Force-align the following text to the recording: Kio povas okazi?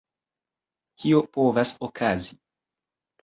Kio 1.03 1.19
povas 1.37 1.73
okazi? 1.89 2.35